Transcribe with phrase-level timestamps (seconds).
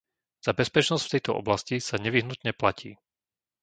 [0.45, 2.91] Za bezpečnosť v tejto oblasti sa nevyhnutne platí.